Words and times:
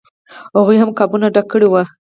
هغوی 0.55 0.77
هم 0.81 0.89
قابونه 0.97 1.27
ډک 1.35 1.45
کړي 1.53 1.67
وو. 1.69 1.83